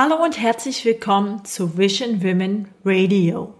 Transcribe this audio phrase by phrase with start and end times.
[0.00, 3.52] Hallo und herzlich willkommen zu Vision Women Radio.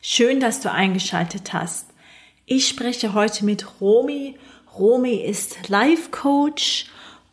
[0.00, 1.88] Schön, dass du eingeschaltet hast.
[2.46, 4.36] Ich spreche heute mit Romy.
[4.78, 6.86] Romy ist Life Coach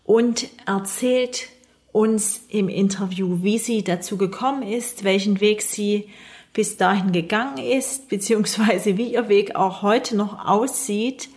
[0.04, 1.48] und erzählt
[1.94, 6.10] uns im Interview, wie sie dazu gekommen ist, welchen Weg sie
[6.52, 11.30] bis dahin gegangen ist, beziehungsweise wie ihr Weg auch heute noch aussieht.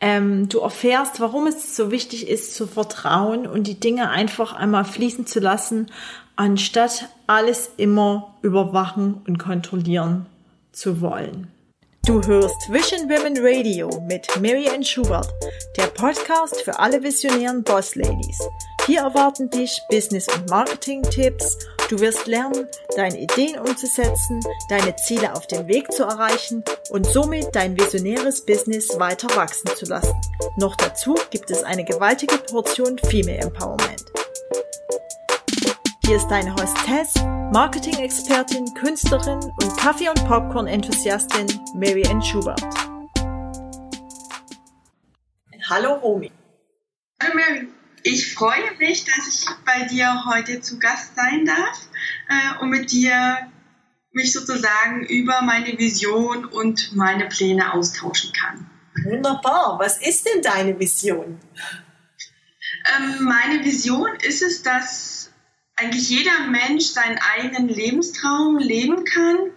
[0.00, 4.84] Ähm, du erfährst, warum es so wichtig ist zu vertrauen und die Dinge einfach einmal
[4.84, 5.90] fließen zu lassen,
[6.36, 10.26] anstatt alles immer überwachen und kontrollieren
[10.72, 11.48] zu wollen.
[12.06, 15.32] Du hörst Vision Women Radio mit Marianne Schubert,
[15.78, 18.38] der Podcast für alle visionären Boss Ladies.
[18.86, 21.56] Hier erwarten dich Business- und Marketing-Tipps.
[21.90, 22.66] Du wirst lernen,
[22.96, 28.98] deine Ideen umzusetzen, deine Ziele auf dem Weg zu erreichen und somit dein visionäres Business
[28.98, 30.14] weiter wachsen zu lassen.
[30.56, 34.02] Noch dazu gibt es eine gewaltige Portion Female Empowerment.
[36.06, 37.14] Hier ist deine Hostess,
[37.52, 42.62] Marketing-Expertin, Künstlerin und Kaffee- und Popcorn-Enthusiastin Mary Ann Schubert.
[45.68, 46.32] Hallo Romy.
[47.22, 47.68] Hallo Mary.
[48.06, 51.88] Ich freue mich, dass ich bei dir heute zu Gast sein darf
[52.28, 53.50] äh, und mit dir
[54.12, 58.70] mich sozusagen über meine Vision und meine Pläne austauschen kann.
[59.04, 59.78] Wunderbar.
[59.80, 61.40] Was ist denn deine Vision?
[62.94, 65.32] Ähm, meine Vision ist es, dass
[65.76, 69.50] eigentlich jeder Mensch seinen eigenen Lebenstraum leben kann,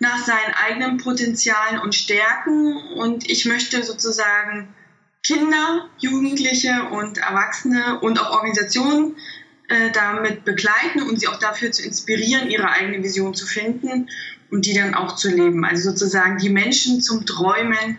[0.00, 2.76] nach seinen eigenen Potenzialen und Stärken.
[2.92, 4.74] Und ich möchte sozusagen
[5.26, 9.16] Kinder, Jugendliche und Erwachsene und auch Organisationen
[9.68, 14.08] äh, damit begleiten und sie auch dafür zu inspirieren, ihre eigene Vision zu finden
[14.52, 15.64] und die dann auch zu leben.
[15.64, 17.98] Also sozusagen die Menschen zum Träumen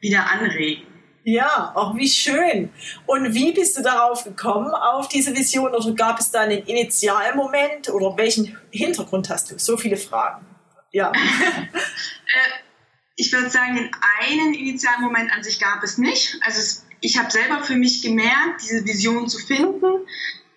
[0.00, 0.86] wieder anregen.
[1.24, 2.70] Ja, auch wie schön.
[3.06, 5.74] Und wie bist du darauf gekommen, auf diese Vision?
[5.74, 7.90] Oder gab es da einen Initialmoment?
[7.90, 9.58] Oder welchen Hintergrund hast du?
[9.58, 10.46] So viele Fragen.
[10.92, 11.12] Ja.
[13.20, 13.90] ich würde sagen,
[14.22, 16.38] einen initialen Moment an sich gab es nicht.
[16.42, 20.06] Also es, ich habe selber für mich gemerkt, diese Vision zu finden,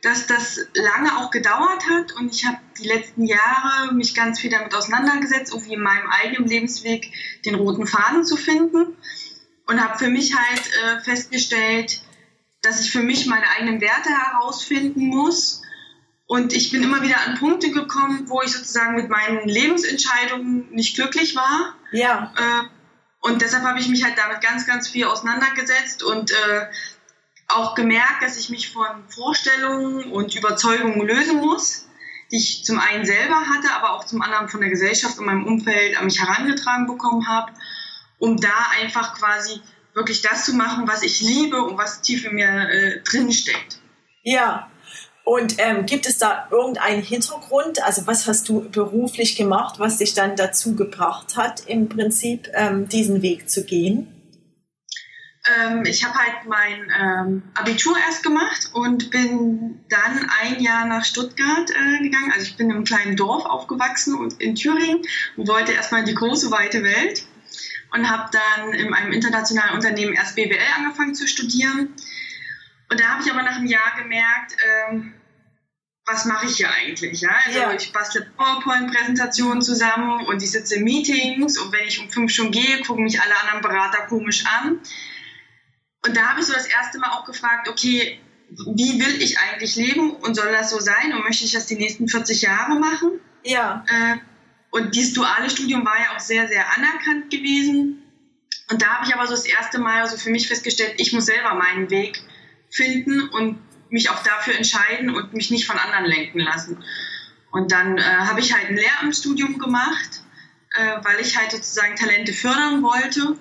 [0.01, 4.50] dass das lange auch gedauert hat und ich habe die letzten Jahre mich ganz viel
[4.50, 7.12] damit auseinandergesetzt, irgendwie in meinem eigenen Lebensweg
[7.46, 8.96] den roten Faden zu finden
[9.68, 12.02] und habe für mich halt äh, festgestellt,
[12.62, 15.62] dass ich für mich meine eigenen Werte herausfinden muss.
[16.34, 20.96] Und ich bin immer wieder an Punkte gekommen, wo ich sozusagen mit meinen Lebensentscheidungen nicht
[20.96, 21.76] glücklich war.
[21.92, 22.34] Ja.
[22.36, 22.64] Äh,
[23.22, 26.66] und deshalb habe ich mich halt damit ganz, ganz viel auseinandergesetzt und äh,
[27.50, 31.88] auch gemerkt, dass ich mich von Vorstellungen und Überzeugungen lösen muss,
[32.32, 35.46] die ich zum einen selber hatte, aber auch zum anderen von der Gesellschaft und meinem
[35.46, 37.52] Umfeld an mich herangetragen bekommen habe,
[38.18, 39.62] um da einfach quasi
[39.94, 43.78] wirklich das zu machen, was ich liebe und was tief in mir äh, drin steckt.
[44.24, 44.72] Ja,
[45.23, 47.81] und ähm, gibt es da irgendeinen Hintergrund?
[47.84, 52.89] Also was hast du beruflich gemacht, was dich dann dazu gebracht hat, im Prinzip ähm,
[52.89, 54.09] diesen Weg zu gehen?
[55.45, 61.06] Ähm, ich habe halt mein ähm, Abitur erst gemacht und bin dann ein Jahr nach
[61.06, 62.31] Stuttgart äh, gegangen.
[62.34, 65.01] Also ich bin in einem kleinen Dorf aufgewachsen und in Thüringen
[65.38, 67.25] und wollte erstmal die große, weite Welt
[67.94, 71.94] und habe dann in einem internationalen Unternehmen erst BWL angefangen zu studieren
[72.94, 75.16] und da habe ich aber nach einem Jahr gemerkt, ähm,
[76.06, 77.22] was mache ich hier eigentlich?
[77.22, 77.31] Ja?
[77.44, 77.74] Also ja.
[77.74, 82.52] ich bastle PowerPoint-Präsentationen zusammen und ich sitze in Meetings und wenn ich um fünf schon
[82.52, 84.80] gehe, gucken mich alle anderen Berater komisch an.
[86.06, 88.20] Und da habe ich so das erste Mal auch gefragt, okay,
[88.52, 91.78] wie will ich eigentlich leben und soll das so sein und möchte ich das die
[91.78, 93.20] nächsten 40 Jahre machen?
[93.44, 93.84] Ja.
[93.88, 94.18] Äh,
[94.70, 98.03] und dieses duale Studium war ja auch sehr, sehr anerkannt gewesen.
[98.70, 101.26] Und da habe ich aber so das erste Mal so für mich festgestellt, ich muss
[101.26, 102.22] selber meinen Weg
[102.73, 106.84] finden und mich auch dafür entscheiden und mich nicht von anderen lenken lassen.
[107.51, 110.23] Und dann äh, habe ich halt ein Lehramtsstudium gemacht,
[110.72, 113.38] äh, weil ich halt sozusagen Talente fördern wollte.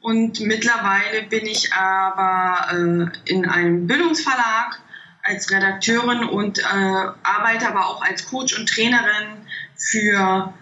[0.00, 4.78] Und mittlerweile bin ich aber äh, in einem Bildungsverlag
[5.22, 10.52] als Redakteurin und äh, arbeite aber auch als Coach und Trainerin für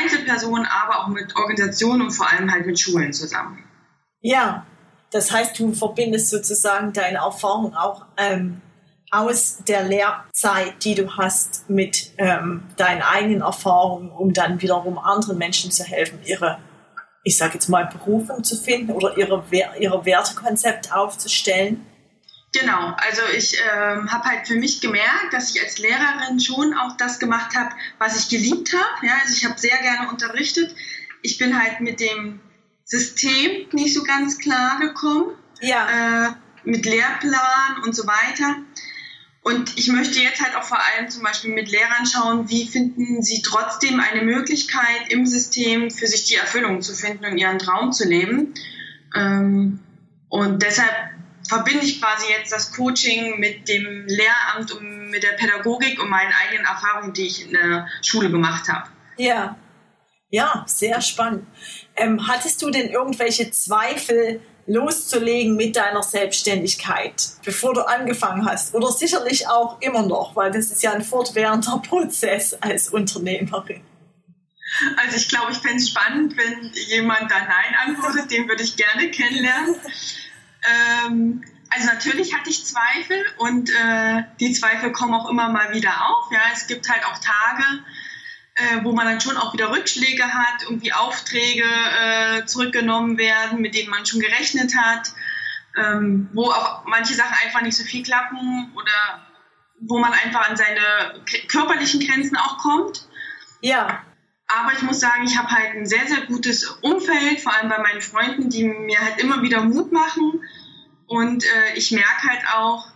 [0.00, 3.62] Einzelpersonen, aber auch mit Organisationen und vor allem halt mit Schulen zusammen.
[4.22, 4.64] Ja,
[5.10, 8.60] das heißt, du verbindest sozusagen deine Erfahrung auch ähm,
[9.10, 15.38] aus der Lehrzeit, die du hast, mit ähm, deinen eigenen Erfahrungen, um dann wiederum anderen
[15.38, 16.58] Menschen zu helfen, ihre,
[17.22, 19.44] ich sage jetzt mal, Berufung zu finden oder ihre,
[19.78, 21.86] ihre Wertekonzept aufzustellen.
[22.52, 26.96] Genau, also ich ähm, habe halt für mich gemerkt, dass ich als Lehrerin schon auch
[26.96, 29.06] das gemacht habe, was ich geliebt habe.
[29.06, 30.74] Ja, also ich habe sehr gerne unterrichtet.
[31.22, 32.40] Ich bin halt mit dem
[32.86, 35.34] System nicht so ganz klar gekommen.
[35.60, 36.28] Ja.
[36.28, 36.32] Äh,
[36.64, 38.56] mit Lehrplan und so weiter.
[39.42, 43.22] Und ich möchte jetzt halt auch vor allem zum Beispiel mit Lehrern schauen, wie finden
[43.22, 47.92] sie trotzdem eine Möglichkeit im System für sich die Erfüllung zu finden und ihren Traum
[47.92, 48.54] zu leben.
[49.14, 49.78] Ähm,
[50.28, 50.92] und deshalb
[51.48, 56.32] verbinde ich quasi jetzt das Coaching mit dem Lehramt und mit der Pädagogik und meinen
[56.44, 58.90] eigenen Erfahrungen, die ich in der Schule gemacht habe.
[59.16, 59.56] Ja,
[60.30, 61.46] ja, sehr spannend.
[61.96, 68.74] Ähm, hattest du denn irgendwelche Zweifel loszulegen mit deiner Selbstständigkeit, bevor du angefangen hast?
[68.74, 73.82] Oder sicherlich auch immer noch, weil das ist ja ein fortwährender Prozess als Unternehmerin.
[74.96, 78.76] Also ich glaube, ich fände es spannend, wenn jemand da Nein antwortet, den würde ich
[78.76, 79.76] gerne kennenlernen.
[81.06, 86.08] Ähm, also natürlich hatte ich Zweifel und äh, die Zweifel kommen auch immer mal wieder
[86.08, 86.32] auf.
[86.32, 87.64] Ja, es gibt halt auch Tage,
[88.56, 93.74] äh, wo man dann schon auch wieder Rückschläge hat, irgendwie Aufträge äh, zurückgenommen werden, mit
[93.74, 95.12] denen man schon gerechnet hat,
[95.76, 99.26] ähm, wo auch manche Sachen einfach nicht so viel klappen oder
[99.80, 103.06] wo man einfach an seine körperlichen Grenzen auch kommt.
[103.60, 104.02] Ja.
[104.48, 107.78] Aber ich muss sagen, ich habe halt ein sehr, sehr gutes Umfeld, vor allem bei
[107.78, 110.40] meinen Freunden, die mir halt immer wieder Mut machen.
[111.06, 112.86] Und äh, ich merke halt auch,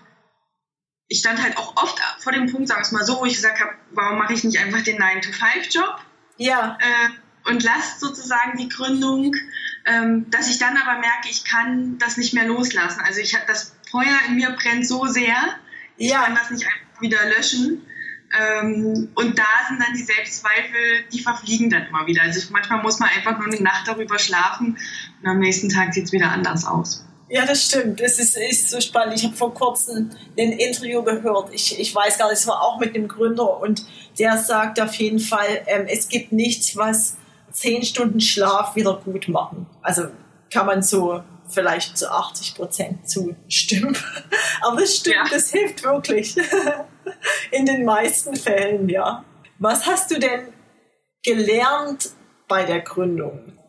[1.10, 3.34] ich stand halt auch oft vor dem Punkt, sagen wir es mal so, wo ich
[3.34, 5.96] gesagt habe, warum mache ich nicht einfach den 9-to-5-Job?
[6.36, 6.78] Ja.
[6.80, 9.34] Äh, und lasse sozusagen die Gründung,
[9.86, 13.00] ähm, dass ich dann aber merke, ich kann das nicht mehr loslassen.
[13.04, 15.34] Also ich habe das Feuer in mir brennt so sehr,
[15.96, 16.22] ich ja.
[16.22, 17.84] kann das nicht einfach wieder löschen.
[18.38, 22.22] Ähm, und da sind dann die Selbstzweifel, die verfliegen dann immer wieder.
[22.22, 24.78] Also manchmal muss man einfach nur eine Nacht darüber schlafen
[25.22, 27.04] und am nächsten Tag sieht es wieder anders aus.
[27.30, 28.00] Ja, das stimmt.
[28.00, 29.14] Das ist, ist so spannend.
[29.14, 31.54] Ich habe vor kurzem ein Interview gehört.
[31.54, 33.86] Ich, ich weiß gar nicht, es war auch mit dem Gründer und
[34.18, 37.16] der sagt auf jeden Fall, ähm, es gibt nichts, was
[37.52, 39.66] zehn Stunden Schlaf wieder gut machen.
[39.80, 40.08] Also
[40.52, 43.96] kann man so vielleicht zu 80 Prozent zustimmen.
[44.62, 45.24] Aber es stimmt, ja.
[45.30, 46.36] das hilft wirklich.
[47.52, 49.24] In den meisten Fällen, ja.
[49.58, 50.48] Was hast du denn
[51.22, 52.10] gelernt
[52.48, 53.59] bei der Gründung?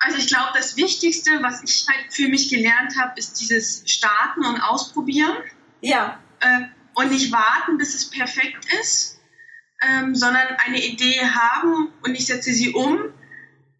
[0.00, 4.44] Also ich glaube, das Wichtigste, was ich halt für mich gelernt habe, ist dieses Starten
[4.44, 5.36] und Ausprobieren.
[5.80, 6.20] Ja.
[6.40, 6.60] Äh,
[6.94, 9.20] und nicht warten, bis es perfekt ist,
[9.88, 12.98] ähm, sondern eine Idee haben und ich setze sie um,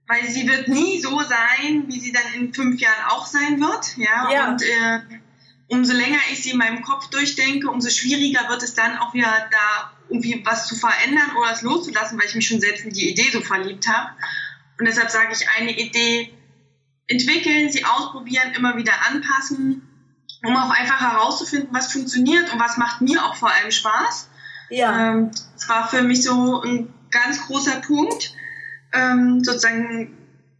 [0.07, 3.97] weil sie wird nie so sein, wie sie dann in fünf Jahren auch sein wird.
[3.97, 4.31] Ja.
[4.31, 4.49] ja.
[4.49, 5.01] Und äh,
[5.69, 9.49] umso länger ich sie in meinem Kopf durchdenke, umso schwieriger wird es dann auch wieder
[9.51, 13.11] da irgendwie was zu verändern oder es loszulassen, weil ich mich schon selbst in die
[13.11, 14.11] Idee so verliebt habe.
[14.79, 16.33] Und deshalb sage ich, eine Idee
[17.09, 19.83] entwickeln, sie ausprobieren, immer wieder anpassen,
[20.45, 24.29] um auch einfach herauszufinden, was funktioniert und was macht mir auch vor allem Spaß.
[24.71, 25.13] Ja.
[25.13, 28.35] Ähm, das war für mich so ein ganz großer Punkt.
[28.93, 30.17] Ähm, sozusagen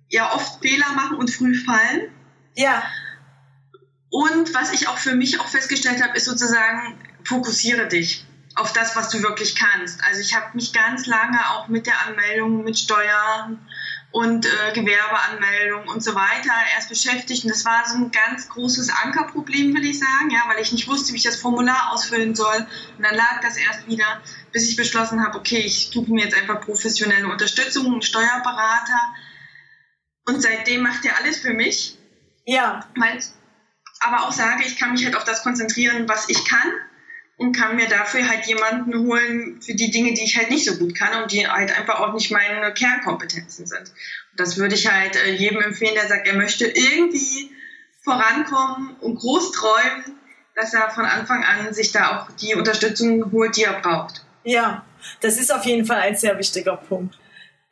[0.09, 2.11] ja oft Fehler machen und früh fallen.
[2.55, 2.83] Ja.
[4.11, 8.97] Und was ich auch für mich auch festgestellt habe, ist sozusagen, fokussiere dich auf das,
[8.97, 10.03] was du wirklich kannst.
[10.05, 13.61] Also ich habe mich ganz lange auch mit der Anmeldung, mit Steuern,
[14.11, 17.45] und äh, Gewerbeanmeldung und so weiter erst beschäftigt.
[17.45, 20.89] Und das war so ein ganz großes Ankerproblem, will ich sagen, ja, weil ich nicht
[20.89, 22.67] wusste, wie ich das Formular ausfüllen soll.
[22.97, 24.23] Und dann lag das erst wieder,
[24.53, 29.01] bis ich beschlossen habe, okay, ich suche mir jetzt einfach professionelle Unterstützung, einen Steuerberater.
[30.27, 31.99] Und seitdem macht er alles für mich.
[32.47, 32.87] Ja.
[32.97, 33.23] Weil,
[34.01, 36.73] aber auch sage, ich kann mich halt auf das konzentrieren, was ich kann
[37.39, 40.77] und kann mir dafür halt jemanden holen für die Dinge, die ich halt nicht so
[40.77, 43.89] gut kann und die halt einfach auch nicht meine Kernkompetenzen sind.
[43.89, 47.51] Und das würde ich halt äh, jedem empfehlen, der sagt, er möchte irgendwie
[48.03, 50.19] vorankommen und groß träumen,
[50.57, 54.25] dass er von Anfang an sich da auch die Unterstützung holt, die er braucht.
[54.43, 54.85] Ja,
[55.21, 57.19] das ist auf jeden Fall ein sehr wichtiger Punkt.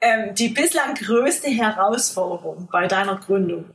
[0.01, 3.71] Ähm, die bislang größte Herausforderung bei deiner Gründung?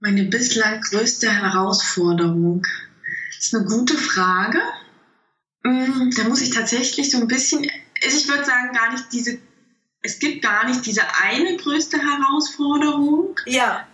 [0.00, 2.62] Meine bislang größte Herausforderung
[3.38, 4.60] das ist eine gute Frage.
[5.62, 7.70] Mm, da muss ich tatsächlich so ein bisschen,
[8.02, 9.38] also ich würde sagen, gar nicht diese,
[10.02, 13.38] es gibt gar nicht diese eine größte Herausforderung.
[13.46, 13.86] Ja.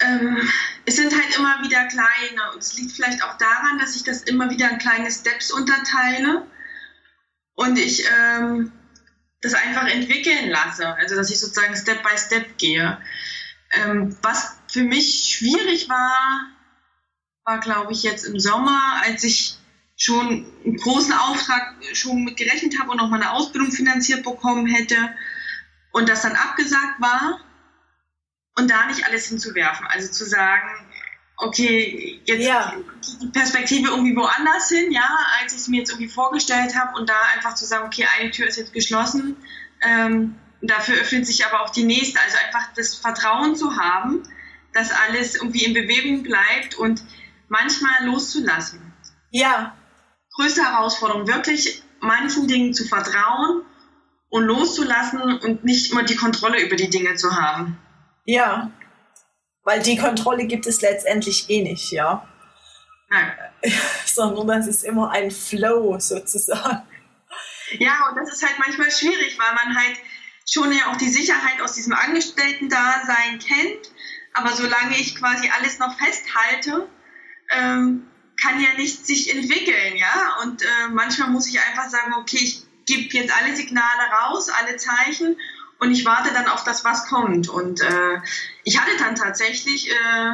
[0.00, 0.36] Ähm,
[0.84, 4.22] es sind halt immer wieder kleine und es liegt vielleicht auch daran, dass ich das
[4.22, 6.46] immer wieder in kleine Steps unterteile
[7.54, 8.72] und ich ähm,
[9.40, 12.98] das einfach entwickeln lasse, also dass ich sozusagen Step by Step gehe.
[13.70, 16.55] Ähm, was für mich schwierig war,
[17.46, 19.56] war, glaube ich, jetzt im Sommer, als ich
[19.96, 24.96] schon einen großen Auftrag schon mit gerechnet habe und noch meine Ausbildung finanziert bekommen hätte
[25.92, 27.40] und das dann abgesagt war
[28.58, 29.86] und da nicht alles hinzuwerfen.
[29.86, 30.68] Also zu sagen,
[31.36, 32.74] okay, jetzt ja.
[33.22, 35.08] die Perspektive irgendwie woanders hin, ja,
[35.40, 38.32] als ich es mir jetzt irgendwie vorgestellt habe und da einfach zu sagen, okay, eine
[38.32, 39.36] Tür ist jetzt geschlossen,
[39.82, 42.18] ähm, dafür öffnet sich aber auch die nächste.
[42.20, 44.24] Also einfach das Vertrauen zu haben,
[44.72, 47.02] dass alles irgendwie in Bewegung bleibt und
[47.48, 48.92] manchmal loszulassen.
[49.30, 49.76] Ja.
[50.34, 53.62] Größte Herausforderung, wirklich manchen Dingen zu vertrauen
[54.28, 57.78] und loszulassen und nicht immer die Kontrolle über die Dinge zu haben.
[58.24, 58.70] Ja.
[59.64, 62.28] Weil die Kontrolle gibt es letztendlich eh nicht, ja.
[63.08, 63.32] Nein.
[64.04, 66.86] Sondern das ist immer ein Flow sozusagen.
[67.78, 69.96] Ja, und das ist halt manchmal schwierig, weil man halt
[70.48, 73.90] schon ja auch die Sicherheit aus diesem Angestellten-Dasein kennt.
[74.34, 76.88] Aber solange ich quasi alles noch festhalte,
[77.50, 78.06] ähm,
[78.40, 80.38] kann ja nicht sich entwickeln, ja.
[80.42, 84.76] Und äh, manchmal muss ich einfach sagen, okay, ich gebe jetzt alle Signale raus, alle
[84.76, 85.36] Zeichen
[85.78, 87.48] und ich warte dann auf das, was kommt.
[87.48, 88.18] Und äh,
[88.64, 90.30] ich hatte dann tatsächlich äh,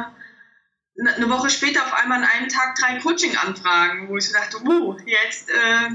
[0.95, 4.57] ne, eine Woche später auf einmal an einem Tag drei Coaching-Anfragen, wo ich so dachte,
[4.63, 5.89] uh, jetzt, äh,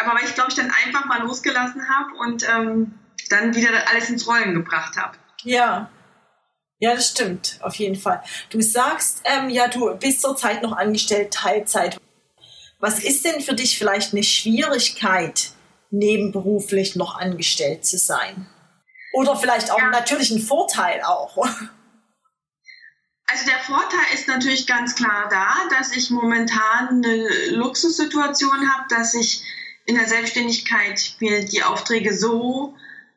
[0.00, 2.98] aber weil ich glaube ich dann einfach mal losgelassen habe und ähm,
[3.28, 5.16] dann wieder alles ins Rollen gebracht habe.
[5.42, 5.90] Ja.
[6.82, 8.24] Ja, das stimmt, auf jeden Fall.
[8.50, 11.96] Du sagst, ähm, ja, du bist zurzeit noch angestellt, Teilzeit.
[12.80, 15.52] Was ist denn für dich vielleicht eine Schwierigkeit,
[15.92, 18.48] nebenberuflich noch angestellt zu sein?
[19.12, 19.90] Oder vielleicht auch ja.
[19.90, 21.36] natürlich ein Vorteil auch.
[21.36, 29.14] Also der Vorteil ist natürlich ganz klar da, dass ich momentan eine Luxussituation habe, dass
[29.14, 29.44] ich
[29.86, 32.74] in der Selbstständigkeit mir die Aufträge so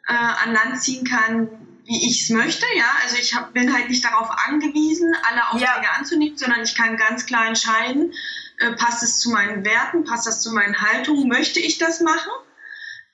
[0.08, 2.66] äh, an Land ziehen kann, wie ich es möchte.
[2.76, 5.98] Ja, also ich hab, bin halt nicht darauf angewiesen, alle Aufträge ja.
[5.98, 8.14] anzunehmen, sondern ich kann ganz klar entscheiden,
[8.58, 12.32] äh, passt es zu meinen Werten, passt das zu meinen Haltungen, möchte ich das machen?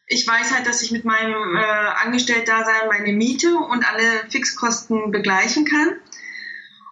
[0.08, 5.66] Ich weiß halt, dass ich mit meinem äh, Angestelltdasein meine Miete und alle Fixkosten begleichen
[5.66, 5.96] kann.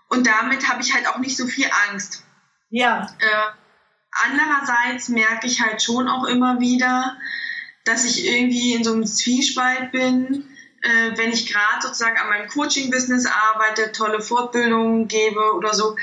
[0.08, 2.24] Und damit habe ich halt auch nicht so viel Angst.
[2.70, 3.08] Ja.
[3.20, 3.52] Äh,
[4.26, 7.18] andererseits merke ich halt schon auch immer wieder,
[7.84, 10.49] dass ich irgendwie in so einem Zwiespalt bin,
[10.82, 15.96] äh, wenn ich gerade sozusagen an meinem Coaching-Business arbeite, tolle Fortbildungen gebe oder so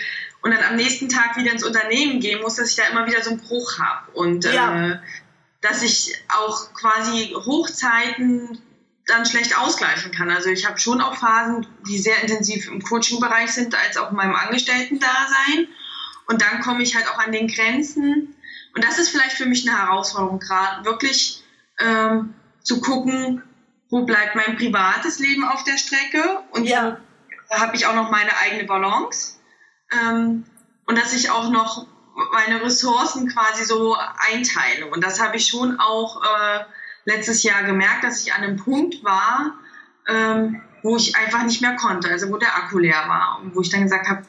[0.42, 3.22] und dann am nächsten Tag wieder ins Unternehmen gehen muss, dass ich da immer wieder
[3.22, 4.90] so einen Bruch habe und ja.
[4.90, 4.98] äh,
[5.60, 8.60] dass ich auch quasi Hochzeiten
[9.06, 10.30] dann schlecht ausgleichen kann.
[10.30, 14.16] Also ich habe schon auch Phasen, die sehr intensiv im Coaching-Bereich sind, als auch in
[14.16, 15.68] meinem Angestellten-Dasein.
[16.26, 18.34] Und dann komme ich halt auch an den Grenzen.
[18.74, 21.42] Und das ist vielleicht für mich eine Herausforderung, gerade wirklich
[21.78, 23.42] ähm, zu gucken,
[23.90, 26.98] wo bleibt mein privates Leben auf der Strecke und ja.
[27.50, 29.38] da habe ich auch noch meine eigene Balance
[29.92, 30.44] ähm,
[30.86, 31.86] und dass ich auch noch
[32.32, 33.96] meine Ressourcen quasi so
[34.32, 34.86] einteile.
[34.86, 36.64] Und das habe ich schon auch äh,
[37.04, 39.54] letztes Jahr gemerkt, dass ich an einem Punkt war,
[40.08, 43.60] ähm, wo ich einfach nicht mehr konnte, also wo der Akku leer war und wo
[43.60, 44.22] ich dann gesagt habe,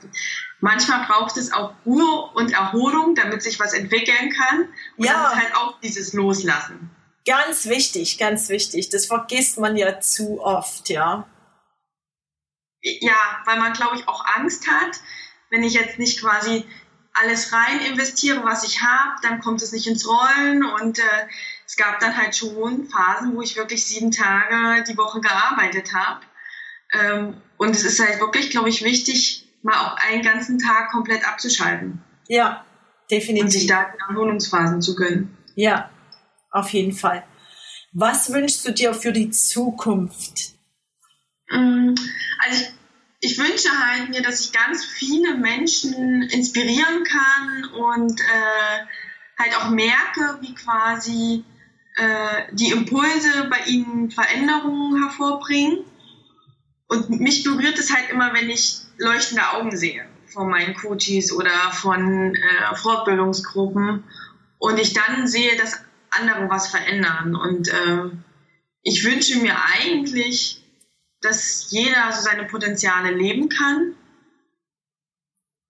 [0.60, 4.68] manchmal braucht es auch Ruhe und Erholung, damit sich was entwickeln kann.
[4.98, 5.14] Und ja.
[5.14, 6.90] das ist halt auch dieses Loslassen.
[7.28, 8.90] Ganz wichtig, ganz wichtig.
[8.90, 11.28] Das vergisst man ja zu oft, ja.
[12.82, 15.02] Ja, weil man, glaube ich, auch Angst hat,
[15.50, 16.66] wenn ich jetzt nicht quasi
[17.14, 20.64] alles rein investiere, was ich habe, dann kommt es nicht ins Rollen.
[20.64, 21.28] Und äh,
[21.66, 26.22] es gab dann halt schon Phasen, wo ich wirklich sieben Tage die Woche gearbeitet habe.
[26.94, 31.28] Ähm, und es ist halt wirklich, glaube ich, wichtig, mal auch einen ganzen Tag komplett
[31.28, 32.02] abzuschalten.
[32.30, 32.64] Ja,
[33.12, 33.44] definitiv.
[33.44, 35.36] Und sich da Erholungsphasen zu gönnen.
[35.56, 35.90] Ja,
[36.52, 37.24] auf jeden Fall.
[37.94, 40.54] Was wünschst du dir für die Zukunft?
[41.50, 41.96] Mm,
[42.44, 42.66] also
[43.20, 48.86] ich, ich wünsche halt mir, dass ich ganz viele Menschen inspirieren kann und äh,
[49.40, 51.44] halt auch merke, wie quasi
[51.96, 55.80] äh, die Impulse bei ihnen Veränderungen hervorbringen.
[56.88, 61.72] Und mich berührt es halt immer, wenn ich leuchtende Augen sehe von meinen Coaches oder
[61.72, 64.04] von äh, Fortbildungsgruppen
[64.60, 67.36] und ich dann sehe, dass andere was verändern.
[67.36, 68.10] Und äh,
[68.84, 70.64] ich wünsche mir eigentlich,
[71.22, 73.96] dass jeder so seine Potenziale leben kann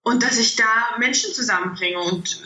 [0.02, 1.98] und dass ich da Menschen zusammenbringe.
[2.00, 2.42] Und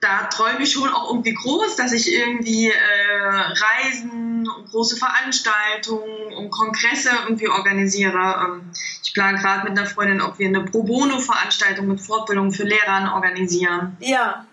[0.00, 6.50] da träume ich schon auch irgendwie groß, dass ich irgendwie äh, Reisen, große Veranstaltungen und
[6.50, 8.46] Kongresse irgendwie organisiere.
[8.46, 8.70] Ähm,
[9.02, 13.14] ich plane gerade mit einer Freundin, ob wir eine Pro Bono-Veranstaltung mit Fortbildung für Lehrer
[13.14, 13.96] organisieren.
[14.00, 14.46] Ja,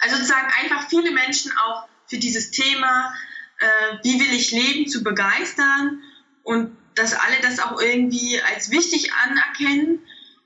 [0.00, 3.12] also sozusagen einfach viele Menschen auch für dieses Thema,
[3.58, 6.02] äh, wie will ich leben, zu begeistern
[6.42, 10.00] und dass alle das auch irgendwie als wichtig anerkennen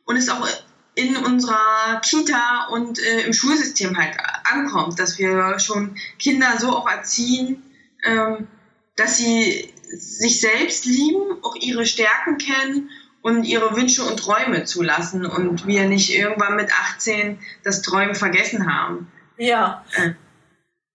[0.04, 0.47] und es auch
[0.94, 6.88] in unserer Kita und äh, im Schulsystem halt ankommt, dass wir schon Kinder so auch
[6.88, 7.62] erziehen,
[8.04, 8.49] ähm,
[8.97, 12.90] dass sie sich selbst lieben, auch ihre Stärken kennen
[13.23, 18.71] und ihre Wünsche und Träume zulassen und wir nicht irgendwann mit 18 das Träumen vergessen
[18.71, 19.11] haben.
[19.42, 19.84] Ja.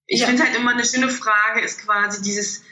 [0.05, 0.27] Ich ja.
[0.27, 2.63] finde halt immer eine schöne Frage ist quasi dieses,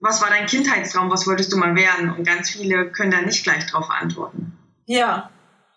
[0.00, 2.10] was war dein Kindheitstraum, was wolltest du mal werden?
[2.10, 4.56] Und ganz viele können da nicht gleich drauf antworten.
[4.86, 5.30] Ja,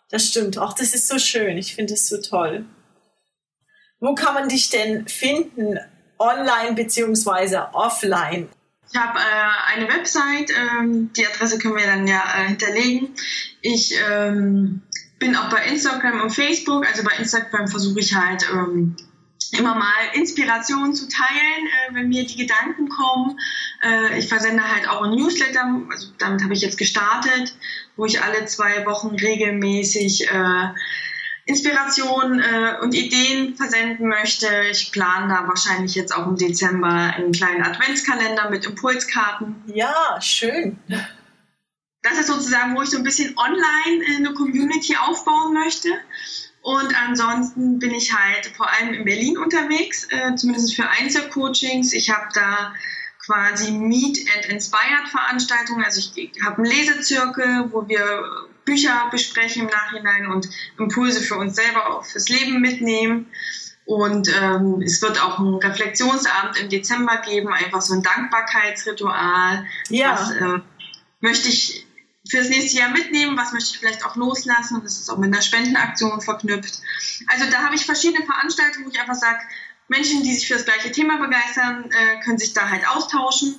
[0.10, 0.58] das stimmt.
[0.58, 1.58] Auch das ist so schön.
[1.58, 2.65] Ich finde es so toll.
[4.00, 5.80] Wo kann man dich denn finden?
[6.18, 8.48] Online beziehungsweise offline?
[8.89, 13.10] Ich habe äh, eine Website, ähm, die Adresse können wir dann ja äh, hinterlegen.
[13.62, 14.84] Ich ähm,
[15.20, 16.88] bin auch bei Instagram und Facebook.
[16.88, 18.96] Also bei Instagram versuche ich halt ähm,
[19.54, 23.40] immer mal Inspiration zu teilen, äh, wenn mir die Gedanken kommen.
[23.84, 27.56] Äh, ich versende halt auch ein Newsletter, also damit habe ich jetzt gestartet,
[27.96, 30.68] wo ich alle zwei Wochen regelmäßig äh,
[31.46, 34.48] Inspiration äh, und Ideen versenden möchte.
[34.72, 39.64] Ich plane da wahrscheinlich jetzt auch im Dezember einen kleinen Adventskalender mit Impulskarten.
[39.68, 40.80] Ja, schön.
[42.02, 45.90] Das ist sozusagen, wo ich so ein bisschen online eine Community aufbauen möchte.
[46.65, 51.93] Und ansonsten bin ich halt vor allem in Berlin unterwegs, äh, zumindest für Einzelcoachings.
[51.93, 52.74] Ich habe da
[53.24, 55.86] quasi Meet and Inspired Veranstaltungen.
[55.86, 61.55] Also ich habe einen Lesezirkel, wo wir Bücher besprechen im Nachhinein und Impulse für uns
[61.55, 63.27] selber auch fürs Leben mitnehmen.
[63.86, 69.67] Und ähm, es wird auch ein Reflexionsabend im Dezember geben, einfach so ein Dankbarkeitsritual.
[69.89, 70.13] Ja.
[70.13, 70.62] Was äh,
[71.19, 71.85] möchte ich
[72.29, 74.82] fürs nächste Jahr mitnehmen, was möchte ich vielleicht auch loslassen.
[74.84, 76.82] Das ist auch mit einer Spendenaktion verknüpft.
[77.27, 79.39] Also da habe ich verschiedene Veranstaltungen, wo ich einfach sage,
[79.88, 83.55] Menschen, die sich für das gleiche Thema begeistern, äh, können sich da halt austauschen.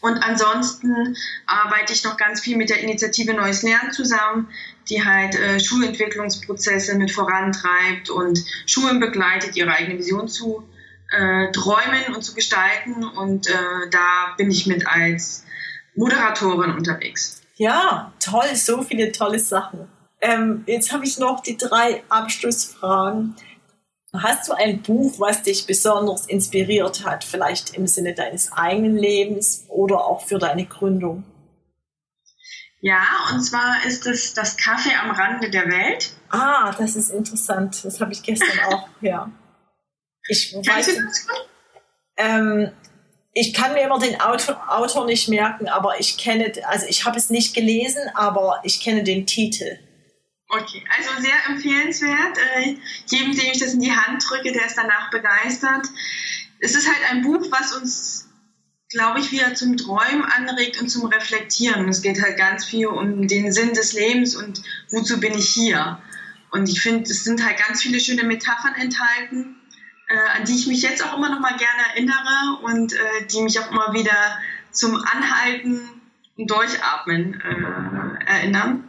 [0.00, 1.16] Und ansonsten
[1.46, 4.48] arbeite ich noch ganz viel mit der Initiative Neues Lernen zusammen,
[4.88, 10.68] die halt äh, Schulentwicklungsprozesse mit vorantreibt und Schulen begleitet, ihre eigene Vision zu
[11.10, 13.04] äh, träumen und zu gestalten.
[13.04, 13.54] Und äh,
[13.90, 15.44] da bin ich mit als
[15.94, 17.40] Moderatorin unterwegs.
[17.56, 19.88] Ja, toll, so viele tolle Sachen.
[20.20, 23.36] Ähm, jetzt habe ich noch die drei Abschlussfragen.
[24.12, 29.64] Hast du ein Buch, was dich besonders inspiriert hat, vielleicht im Sinne deines eigenen Lebens
[29.68, 31.24] oder auch für deine Gründung?
[32.80, 36.12] Ja, und zwar ist es das Kaffee am Rande der Welt.
[36.30, 37.84] Ah, das ist interessant.
[37.84, 39.30] Das habe ich gestern auch, ja.
[40.28, 40.98] Ich weiß,
[42.16, 42.70] ähm,
[43.38, 47.18] ich kann mir immer den Autor, Autor nicht merken, aber ich kenne, also ich habe
[47.18, 49.78] es nicht gelesen, aber ich kenne den Titel.
[50.48, 52.38] Okay, also sehr empfehlenswert.
[52.38, 52.76] Äh,
[53.08, 55.86] jedem, dem ich das in die Hand drücke, der ist danach begeistert.
[56.60, 58.26] Es ist halt ein Buch, was uns,
[58.88, 61.86] glaube ich, wieder zum Träumen anregt und zum Reflektieren.
[61.90, 66.00] Es geht halt ganz viel um den Sinn des Lebens und wozu bin ich hier.
[66.52, 69.56] Und ich finde, es sind halt ganz viele schöne Metaphern enthalten,
[70.08, 73.42] äh, an die ich mich jetzt auch immer noch mal gerne erinnere und äh, die
[73.42, 74.38] mich auch immer wieder
[74.70, 75.80] zum Anhalten
[76.36, 78.84] und Durchatmen äh, erinnern.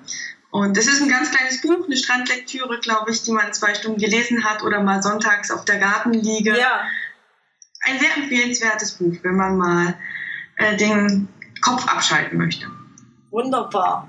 [0.51, 3.99] Und es ist ein ganz kleines Buch, eine Strandlektüre, glaube ich, die man zwei Stunden
[3.99, 6.58] gelesen hat oder mal sonntags auf der Gartenliege.
[6.58, 6.82] Ja.
[7.82, 9.97] Ein sehr empfehlenswertes Buch, wenn man mal
[10.58, 11.27] äh, den
[11.62, 12.67] Kopf abschalten möchte.
[13.30, 14.08] Wunderbar.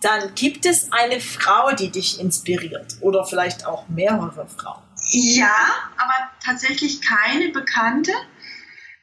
[0.00, 4.82] Dann gibt es eine Frau, die dich inspiriert oder vielleicht auch mehrere Frauen.
[5.14, 5.54] Ja,
[5.98, 8.12] aber tatsächlich keine bekannte.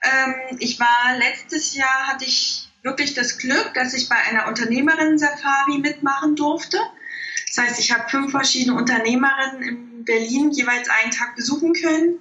[0.01, 5.77] Ähm, ich war letztes Jahr, hatte ich wirklich das Glück, dass ich bei einer Unternehmerinnen-Safari
[5.77, 6.79] mitmachen durfte.
[7.47, 12.19] Das heißt, ich habe fünf verschiedene Unternehmerinnen in Berlin jeweils einen Tag besuchen können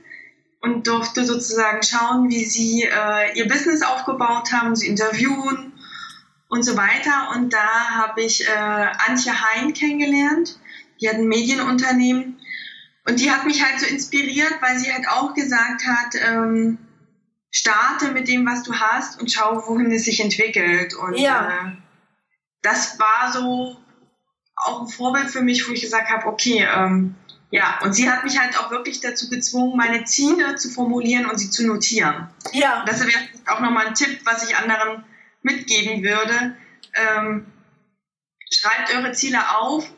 [0.60, 5.72] und durfte sozusagen schauen, wie sie äh, ihr Business aufgebaut haben, sie interviewen
[6.48, 7.30] und so weiter.
[7.34, 10.58] Und da habe ich äh, Antje Hein kennengelernt.
[11.00, 12.37] Die hat ein Medienunternehmen
[13.08, 16.78] und die hat mich halt so inspiriert, weil sie halt auch gesagt hat, ähm,
[17.50, 20.94] starte mit dem, was du hast und schau, wohin es sich entwickelt.
[20.94, 21.48] Und ja.
[21.48, 21.72] äh,
[22.60, 23.78] das war so
[24.56, 27.14] auch ein Vorbild für mich, wo ich gesagt habe, okay, ähm,
[27.50, 31.38] ja, und sie hat mich halt auch wirklich dazu gezwungen, meine Ziele zu formulieren und
[31.38, 32.28] sie zu notieren.
[32.52, 32.84] Ja.
[32.84, 35.04] Das wäre auch nochmal ein Tipp, was ich anderen
[35.40, 36.56] mitgeben würde.
[36.92, 37.46] Ähm,
[38.50, 39.90] schreibt eure Ziele auf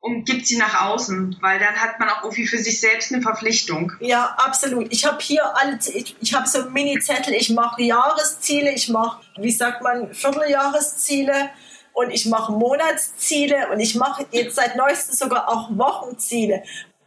[0.00, 3.22] und gibt sie nach außen, weil dann hat man auch irgendwie für sich selbst eine
[3.22, 3.92] Verpflichtung.
[4.00, 4.92] Ja, absolut.
[4.92, 9.50] Ich habe hier alle, ich, ich habe so Mini-Zettel, ich mache Jahresziele, ich mache, wie
[9.50, 11.50] sagt man, Vierteljahresziele
[11.94, 16.62] und ich mache Monatsziele und ich mache jetzt seit neuestem sogar auch Wochenziele.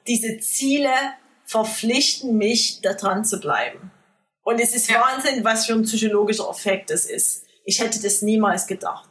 [0.08, 0.92] Diese Ziele
[1.46, 3.92] verpflichten mich, da dran zu bleiben.
[4.44, 5.02] Und es ist ja.
[5.02, 7.46] Wahnsinn, was für ein psychologischer Effekt das ist.
[7.64, 9.11] Ich hätte das niemals gedacht.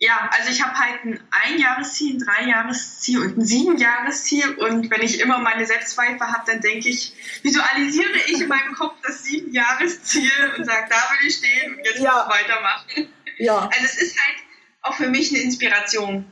[0.00, 4.54] Ja, also ich habe halt ein Einjahresziel, ein Dreijahresziel und ein Siebenjahresziel.
[4.54, 8.94] Und wenn ich immer meine Selbstzweifel habe, dann denke ich, visualisiere ich in meinem Kopf
[9.02, 12.12] das Siebenjahresziel und sage, da will ich stehen und jetzt ja.
[12.12, 13.12] muss ich weitermachen.
[13.38, 13.58] Ja.
[13.58, 14.36] Also es ist halt
[14.82, 16.30] auch für mich eine Inspiration.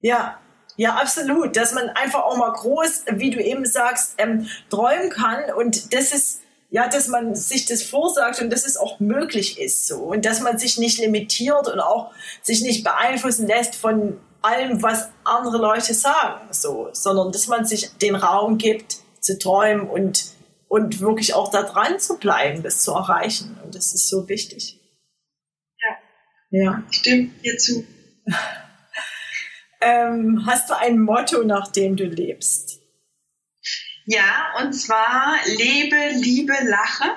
[0.00, 0.38] Ja,
[0.76, 1.56] ja, absolut.
[1.56, 5.50] Dass man einfach auch mal groß, wie du eben sagst, ähm, träumen kann.
[5.52, 9.86] Und das ist, ja, dass man sich das vorsagt und dass es auch möglich ist
[9.86, 14.82] so und dass man sich nicht limitiert und auch sich nicht beeinflussen lässt von allem,
[14.82, 20.26] was andere Leute sagen, so, sondern dass man sich den Raum gibt, zu träumen und,
[20.68, 23.58] und wirklich auch da dran zu bleiben, das zu erreichen.
[23.64, 24.78] Und das ist so wichtig.
[25.80, 26.60] Ja.
[26.62, 26.82] Ja.
[26.90, 27.84] Stimmt dir zu.
[29.80, 32.80] ähm, hast du ein Motto, nach dem du lebst?
[34.10, 37.10] Ja, und zwar lebe, liebe, lache.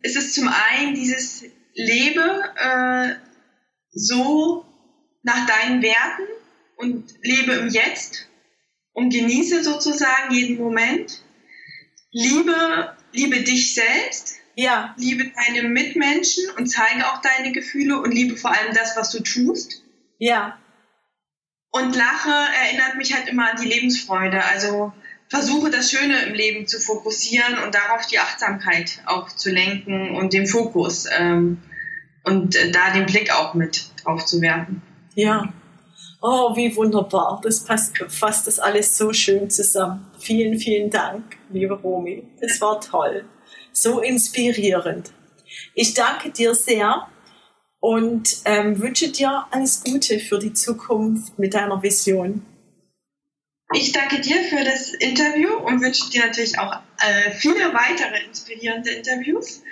[0.00, 1.42] Es ist zum einen dieses
[1.74, 3.16] lebe äh,
[3.90, 4.64] so
[5.24, 6.22] nach deinen Werten
[6.76, 8.28] und lebe im Jetzt
[8.92, 11.24] und genieße sozusagen jeden Moment.
[12.12, 14.36] Liebe, liebe dich selbst.
[14.54, 14.94] Ja.
[14.96, 19.20] Liebe deine Mitmenschen und zeige auch deine Gefühle und liebe vor allem das, was du
[19.20, 19.82] tust.
[20.18, 20.60] Ja.
[21.72, 22.30] Und Lache
[22.62, 24.44] erinnert mich halt immer an die Lebensfreude.
[24.44, 24.92] Also
[25.28, 30.32] versuche das Schöne im Leben zu fokussieren und darauf die Achtsamkeit auch zu lenken und
[30.32, 31.58] den Fokus ähm,
[32.24, 34.82] und äh, da den Blick auch mit drauf zu werfen.
[35.14, 35.52] Ja,
[36.22, 37.40] Oh, wie wunderbar.
[37.42, 40.10] Das passt, fasst das alles so schön zusammen.
[40.18, 42.26] Vielen, vielen Dank, liebe Romy.
[42.40, 43.24] Das war toll.
[43.72, 45.12] So inspirierend.
[45.74, 47.06] Ich danke dir sehr
[47.80, 52.44] und ähm, wünsche dir alles Gute für die Zukunft mit deiner Vision.
[53.74, 58.90] Ich danke dir für das Interview und wünsche dir natürlich auch äh, viele weitere inspirierende
[58.90, 59.62] Interviews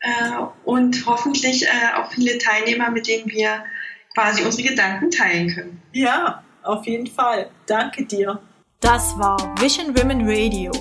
[0.00, 3.64] äh, und hoffentlich äh, auch viele Teilnehmer, mit denen wir
[4.12, 5.82] quasi unsere Gedanken teilen können.
[5.92, 7.50] Ja, auf jeden Fall.
[7.66, 8.40] Danke dir.
[8.80, 10.72] Das war Vision Women Radio.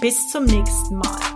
[0.00, 1.35] Bis zum nächsten Mal.